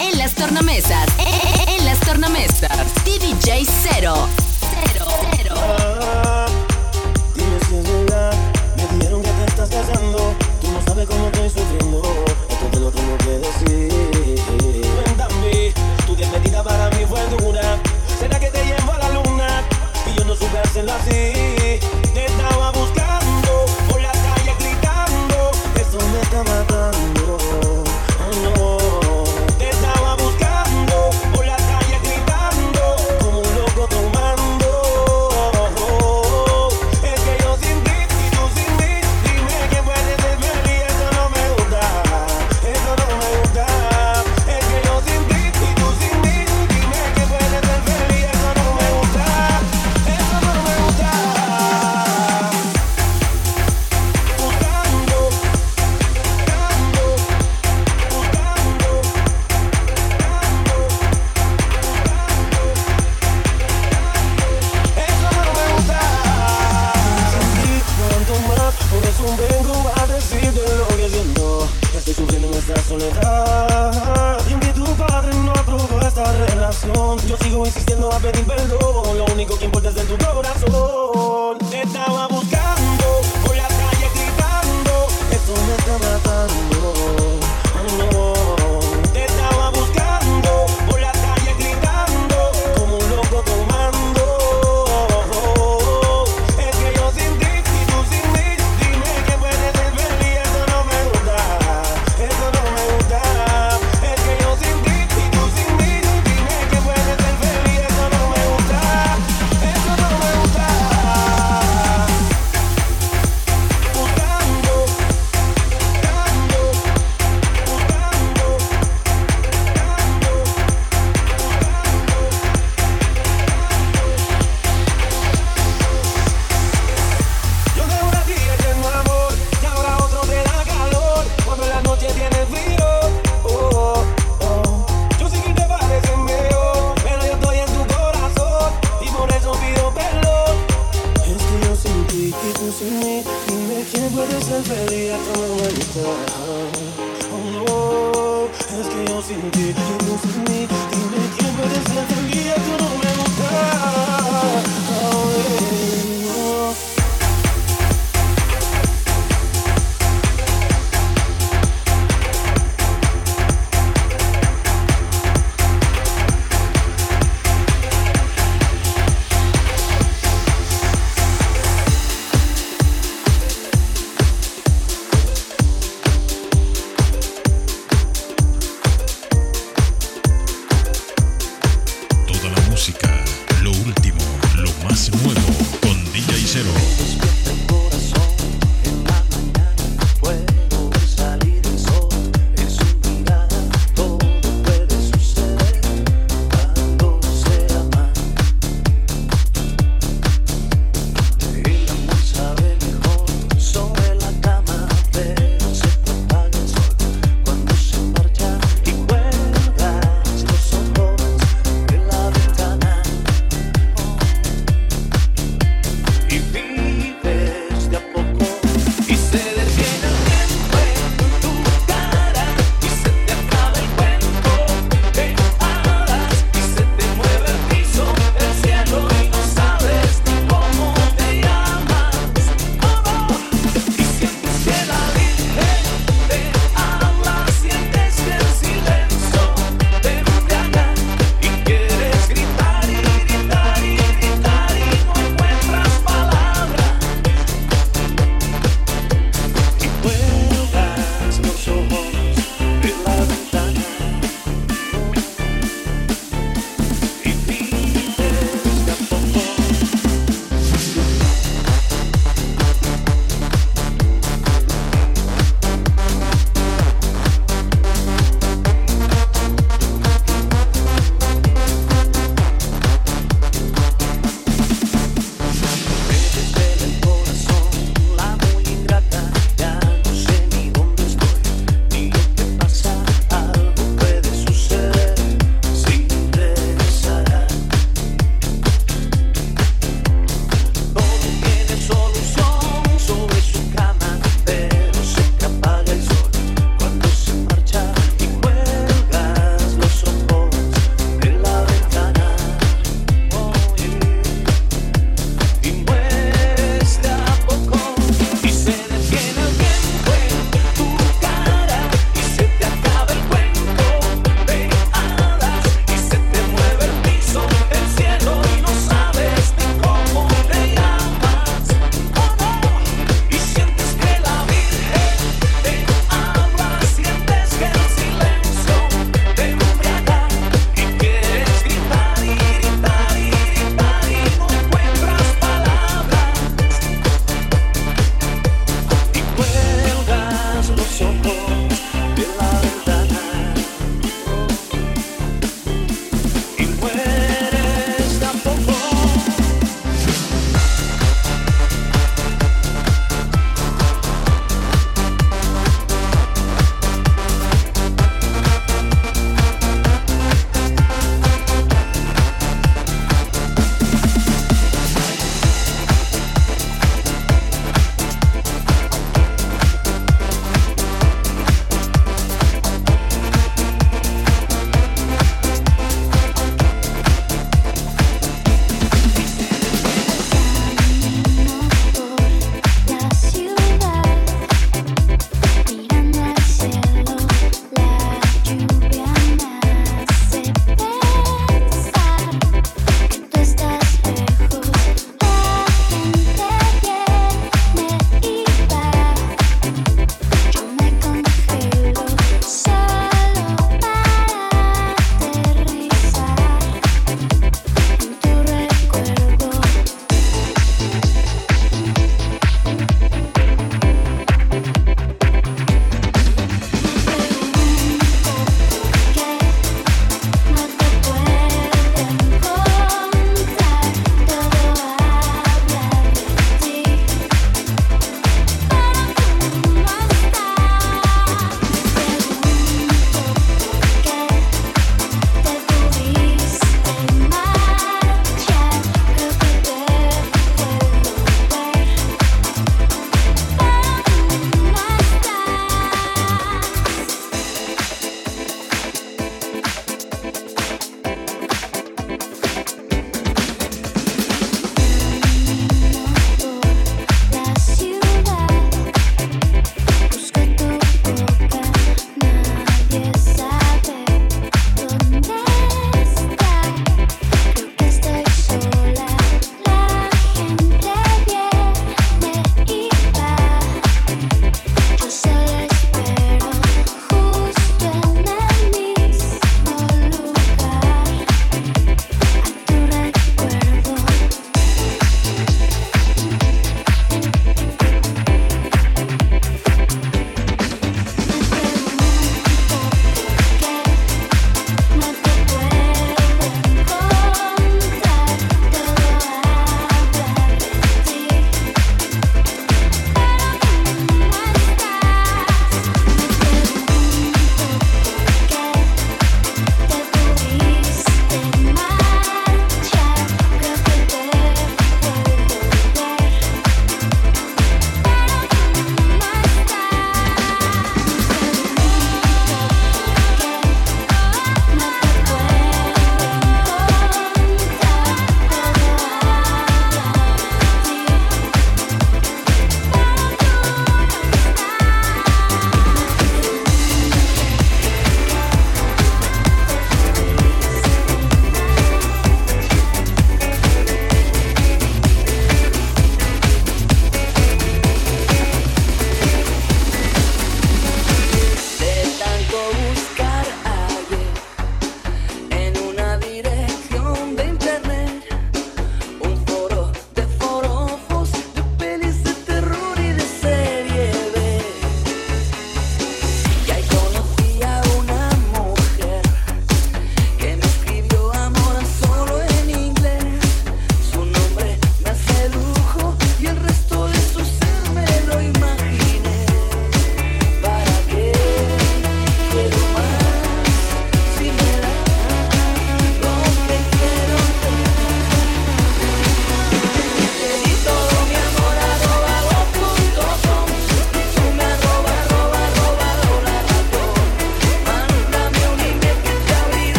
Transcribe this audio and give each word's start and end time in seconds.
En 0.00 0.18
las 0.18 0.34
tornamesas. 0.34 1.06
En 1.66 1.84
las 1.84 2.00
tornamesas. 2.00 2.70
DJ 3.04 3.64
Cero. 3.66 4.14
Cero. 4.60 5.06
Cero. 5.36 5.54
Ah, 5.56 6.46
Dime 7.34 7.58
si 7.68 7.74
es 7.76 7.84
verdad. 7.84 8.32
Me 8.76 8.96
dijeron 8.96 9.22
que 9.22 9.30
te 9.30 9.44
estás 9.46 9.68
casando. 9.70 10.34
Tú 10.60 10.68
no 10.72 10.82
sabes 10.86 11.06
cómo 11.06 11.28
te 11.30 11.39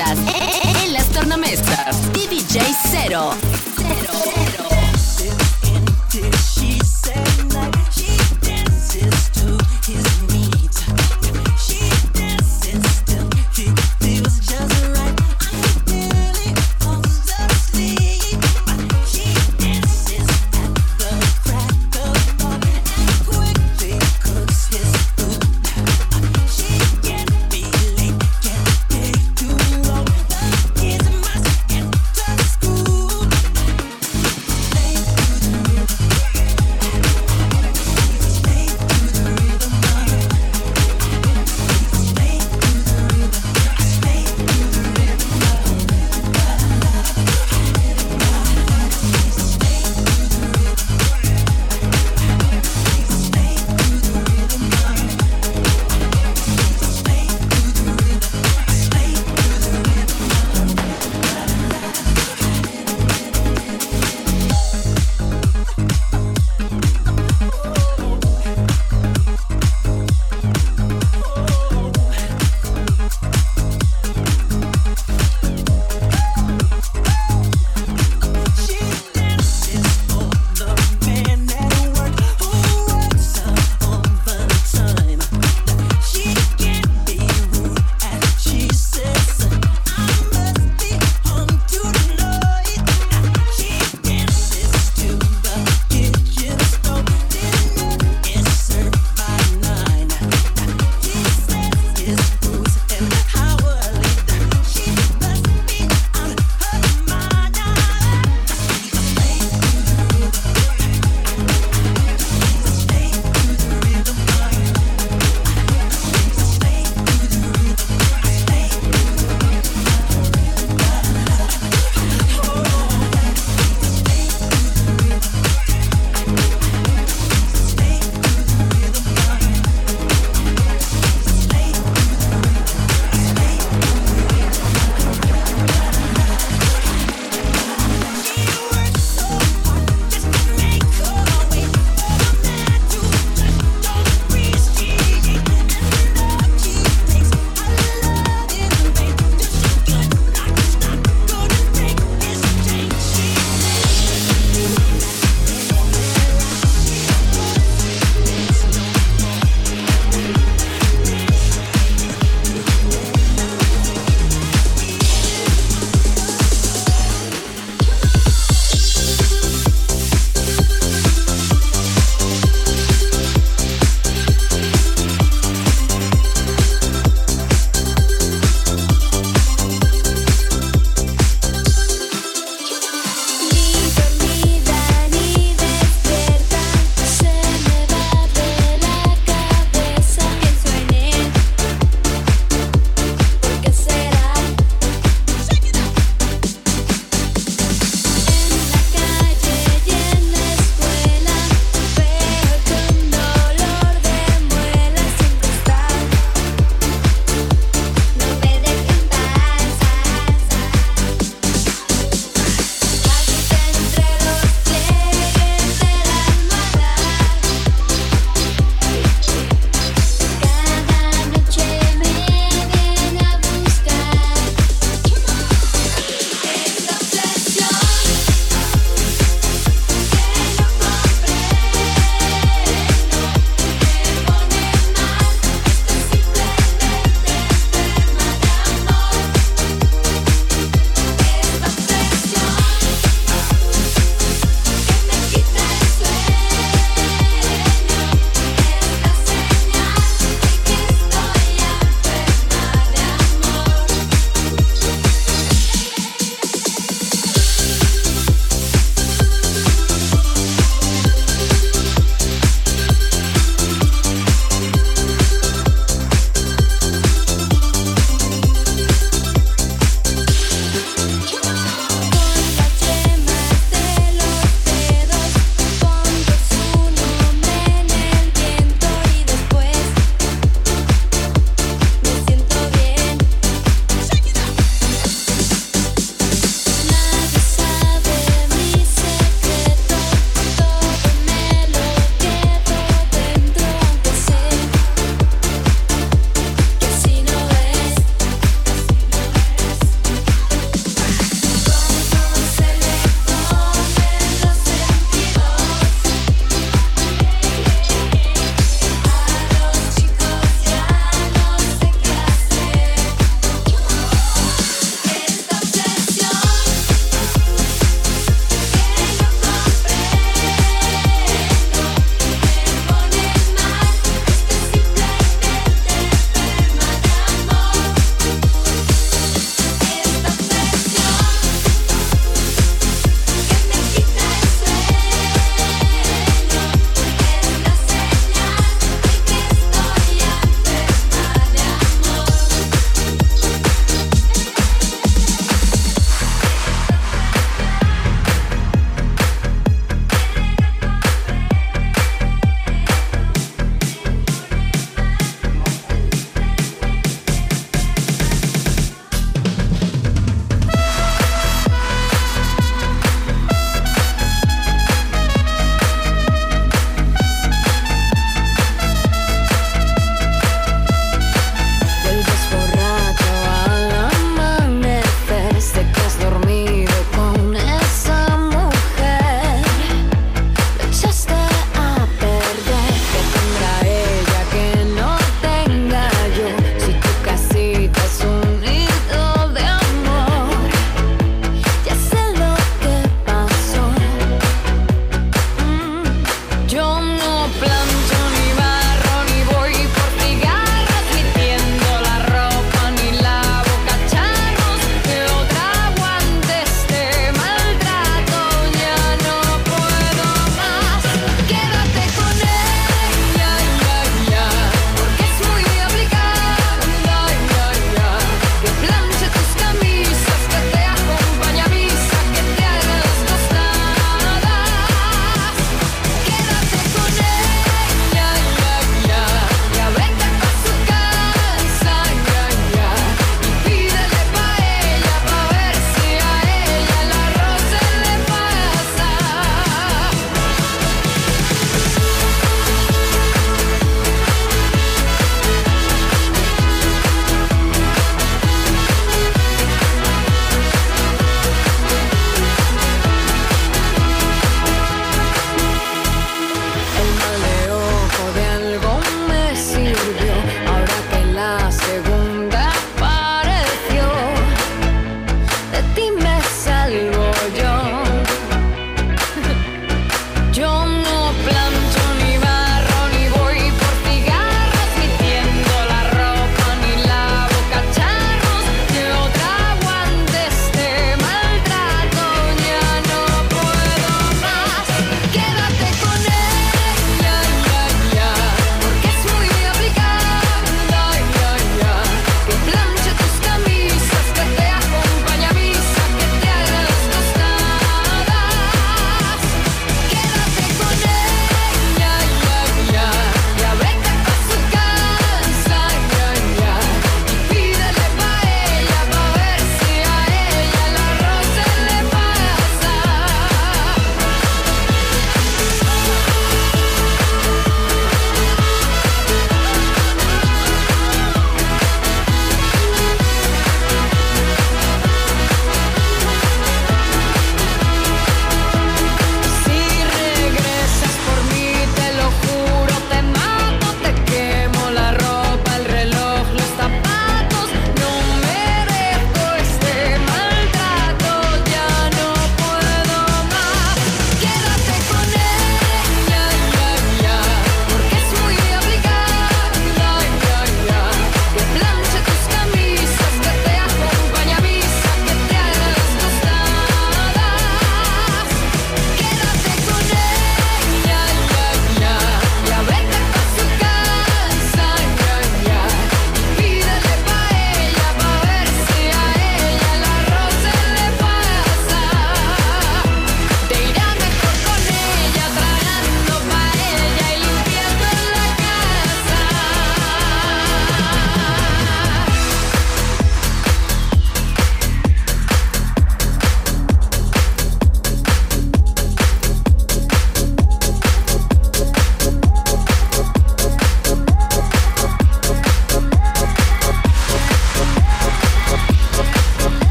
en 0.00 0.92
las 0.92 1.08
tornamesas, 1.08 2.12
DDJ 2.12 2.60
Cero. 2.92 3.30
cero. 3.76 4.47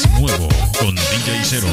es 0.00 0.10
nuevo 0.20 0.48
con 0.78 0.94
DJ 0.94 1.42
Cero. 1.44 1.68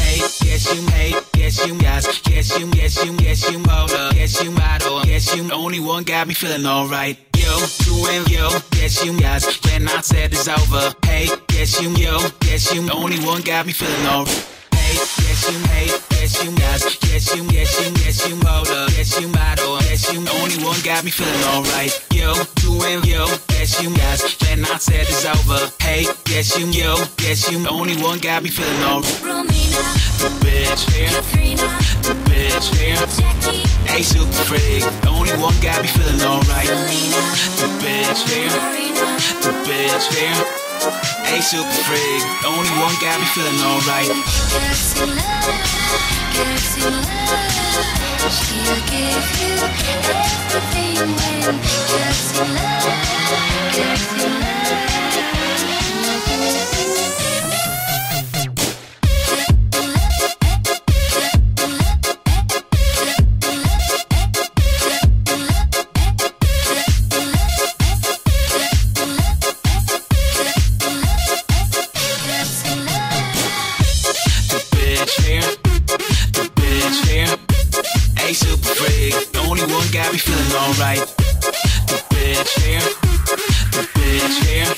Hey, 0.00 0.20
yes, 0.44 0.74
you 0.74 0.82
make, 0.82 1.16
yes, 1.36 1.66
you 1.66 1.76
yes, 1.80 2.22
yes, 2.28 2.58
you 2.58 2.68
yes, 2.74 3.04
you 3.04 3.14
yes, 3.20 3.50
you 3.50 3.58
motor, 3.58 4.10
yes, 4.14 4.42
you 4.42 4.50
model, 4.50 5.04
yes, 5.06 5.34
you 5.34 5.50
only 5.52 5.80
one 5.80 6.04
got 6.04 6.26
me 6.26 6.34
feeling 6.34 6.66
alright. 6.66 7.16
Yo, 7.36 7.58
you 7.86 8.24
yo, 8.28 8.48
yes, 8.76 9.04
you 9.04 9.12
yes, 9.12 9.60
when 9.64 9.88
I 9.88 10.00
said 10.00 10.32
it's 10.32 10.48
over. 10.48 10.94
Hey, 11.04 11.28
yes, 11.52 11.80
you 11.80 11.90
yo, 11.90 12.18
yes, 12.46 12.74
you 12.74 12.88
only 12.90 13.18
one 13.24 13.42
got 13.42 13.66
me 13.66 13.72
feeling 13.72 14.06
alright. 14.06 14.48
Hey, 14.94 15.00
guess 15.26 15.50
you, 15.50 15.58
hey, 15.74 15.86
guess 16.10 16.44
you 16.44 16.50
guys, 16.54 16.98
guess 16.98 17.34
you, 17.34 17.42
guess 17.50 17.80
you, 17.82 17.90
guess 17.94 18.28
you 18.28 18.36
motor, 18.36 18.86
you 19.20 19.26
model, 19.26 19.80
you 20.12 20.24
only 20.38 20.62
one 20.62 20.78
got 20.84 21.02
me 21.02 21.10
feeling 21.10 21.42
alright. 21.50 21.90
Yo, 22.12 22.32
and 22.86 23.04
yo, 23.04 23.26
guess 23.48 23.82
you 23.82 23.90
guys 23.96 24.22
when 24.46 24.64
I 24.64 24.78
said 24.78 25.06
it's 25.08 25.26
over. 25.26 25.72
Hey, 25.82 26.06
guess 26.26 26.56
you 26.56 26.66
yo, 26.66 26.94
guess 27.16 27.50
you 27.50 27.66
only 27.66 27.96
one 28.00 28.20
got 28.20 28.44
me 28.44 28.50
feeling 28.50 28.84
alright. 28.84 29.10
Romina, 29.18 29.82
The 30.22 30.30
bitch 30.46 30.88
here, 30.94 31.10
Katrina, 31.10 31.66
the 32.06 32.14
bitch 32.30 32.70
here. 32.78 32.94
Jackie, 32.94 33.66
Hey, 33.90 34.02
super 34.02 34.30
freak, 34.46 34.84
only 35.08 35.32
one 35.42 35.58
got 35.60 35.82
me 35.82 35.88
feeling 35.88 36.22
alright. 36.22 36.66
Selena, 36.66 37.20
The 37.58 37.68
bitch 37.82 38.22
here, 38.30 38.48
the 39.42 39.50
bitch 39.66 40.53
Hey, 40.84 41.40
super 41.40 41.70
freak, 41.88 42.22
only 42.44 42.68
one 42.76 42.94
got 43.00 43.18
me 43.18 43.24
feeling 43.32 43.58
alright. 43.64 44.06
Gets 44.06 45.00
in 45.00 45.16
love, 45.16 45.48
gets 46.36 46.76
in 46.76 46.92
love. 46.92 48.28
She'll 48.28 48.76
you 49.40 49.64
everything 50.12 51.08
when 51.16 51.56
in 52.36 52.52
love, 52.52 52.92
in 53.16 53.32
gets 53.72 54.14
me 80.14 80.18
feeling 80.18 80.54
alright. 80.62 81.00
The 81.90 81.98
bitch 82.14 82.52
here, 82.62 82.86
the 83.74 83.82
bitch 83.98 84.36
here. 84.46 84.70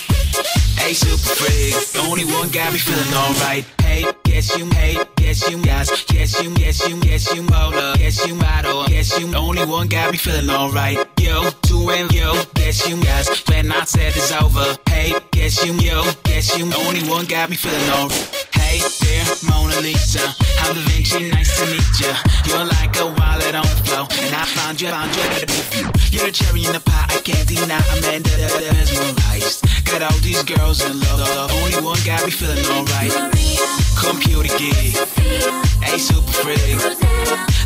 Hey, 0.80 0.94
super 0.94 1.34
freak, 1.36 1.74
the 1.92 2.00
only 2.08 2.24
one 2.24 2.48
got 2.48 2.72
me 2.72 2.78
feeling 2.78 3.12
alright. 3.12 3.66
Hey, 3.82 4.06
guess 4.24 4.56
you, 4.56 4.64
hey, 4.70 4.96
guess 5.16 5.50
you 5.50 5.62
guys, 5.62 5.90
guess 6.06 6.42
you, 6.42 6.54
guess 6.54 6.88
you, 6.88 6.98
guess 7.00 7.34
you 7.34 7.42
motor, 7.42 7.98
guess 7.98 8.26
you 8.26 8.34
model, 8.34 8.86
guess 8.86 9.18
you, 9.18 9.30
the 9.30 9.36
only 9.36 9.66
one 9.66 9.88
got 9.88 10.10
me 10.10 10.16
feeling 10.16 10.48
alright. 10.48 10.96
Yo, 11.20 11.50
two 11.62 11.90
and 11.90 12.10
yo, 12.12 12.32
guess 12.54 12.88
you 12.88 12.96
guys, 13.02 13.28
when 13.46 13.70
I 13.70 13.84
said 13.84 14.16
it's 14.16 14.32
over. 14.32 14.78
Hey, 14.88 15.12
guess 15.32 15.62
you, 15.62 15.74
yo, 15.74 16.02
guess 16.24 16.56
you, 16.56 16.64
the 16.64 16.76
only 16.76 17.02
one 17.10 17.26
got 17.26 17.50
me 17.50 17.56
feeling 17.56 17.90
alright. 17.90 18.35
There, 18.82 19.24
Mona 19.48 19.80
Lisa. 19.80 20.20
I'm 20.60 20.74
Da 20.74 20.80
Vinci, 20.88 21.30
nice 21.30 21.56
to 21.58 21.66
meet 21.66 22.00
ya. 22.00 22.12
You're 22.44 22.64
like 22.64 22.96
a 23.00 23.06
wallet 23.06 23.54
on 23.54 23.64
the 23.64 23.78
floor, 23.84 24.06
and 24.20 24.34
I 24.34 24.44
found 24.44 24.80
you, 24.80 24.88
found 24.88 25.14
you. 25.16 25.22
You're 26.12 26.26
the 26.26 26.32
cherry 26.32 26.64
in 26.64 26.72
the 26.72 26.80
pie, 26.80 27.06
I 27.08 27.18
can't 27.24 27.46
deny. 27.48 27.80
I'm 27.90 28.00
mesmerized. 28.00 29.64
Got 29.86 30.02
all 30.02 30.18
these 30.20 30.42
girls 30.42 30.84
in 30.84 31.00
love. 31.00 31.50
Only 31.52 31.80
one 31.80 31.98
got 32.04 32.24
me 32.24 32.30
feeling 32.30 32.64
alright. 32.66 33.12
Computer 33.96 34.52
geek, 34.58 34.96
hey 35.80 35.98
super 35.98 36.32
freak. 36.44 36.76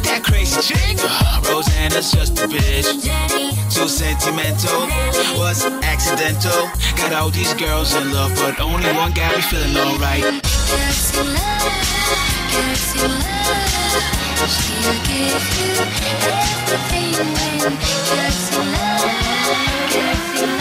That 0.06 0.22
crazy 0.22 0.60
chick, 0.62 0.96
Rosanna's 1.50 2.12
just 2.12 2.38
a 2.38 2.46
bitch. 2.46 3.02
Too 3.74 3.88
sentimental, 3.88 4.86
was 5.38 5.64
accidental. 5.82 6.70
Got 6.96 7.12
all 7.12 7.30
these 7.30 7.54
girls 7.54 7.94
in 7.94 8.12
love, 8.12 8.32
but 8.36 8.60
only 8.60 8.92
one 8.92 9.12
got 9.12 9.34
me 9.34 9.42
feeling 9.42 9.76
alright. 9.76 10.59
Love, 11.34 11.64
gets 12.50 12.94
in 13.02 13.10
love. 13.10 13.80
Everything 19.92 20.59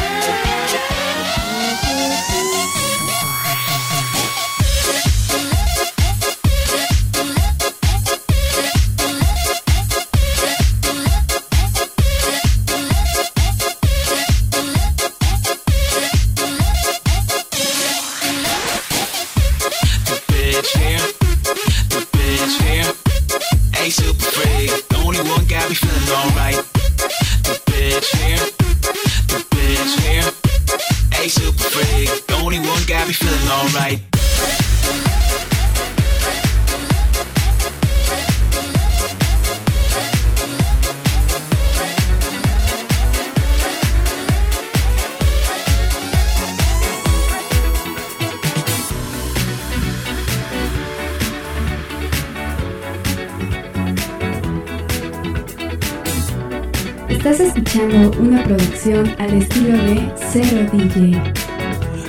producción 58.79 59.15
al 59.19 59.33
estilo 59.33 59.77
de 59.77 60.11
Zero 60.31 60.69
DJ. 60.71 61.11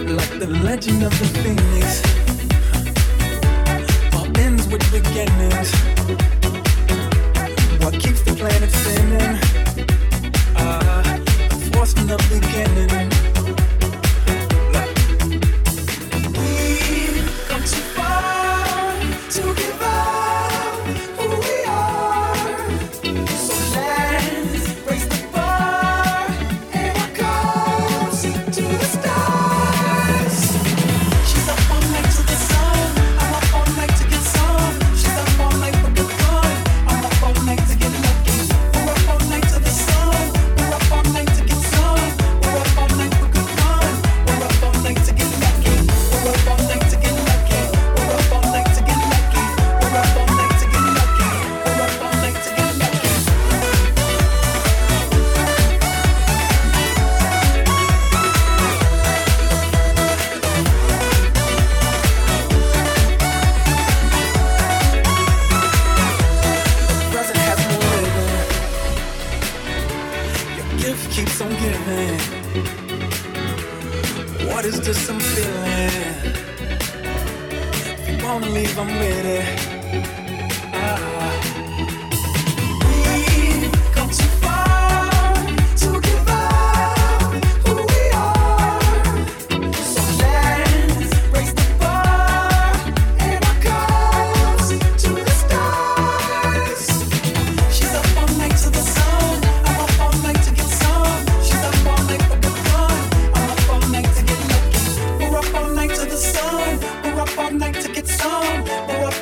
like 0.09 0.38
the 0.38 0.46
legend 0.62 1.02
of 1.02 1.18
the 1.18 1.26
phoenix. 1.40 2.02
All 4.14 4.26
ends 4.38 4.66
with 4.68 4.83
beginnings. 4.92 5.89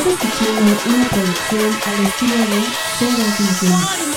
Estás 0.00 0.14
escuchando 0.14 0.72
una 0.86 1.08
producción 1.10 1.78
al 1.84 2.06
estilo 2.06 2.34
de 2.34 2.64
Cero 2.98 3.22
DJ. 3.38 4.09